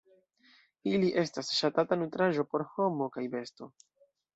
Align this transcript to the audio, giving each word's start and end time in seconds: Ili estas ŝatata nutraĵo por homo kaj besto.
Ili 0.93 1.11
estas 1.25 1.53
ŝatata 1.59 2.01
nutraĵo 2.03 2.49
por 2.53 2.69
homo 2.75 3.15
kaj 3.19 3.31
besto. 3.41 3.75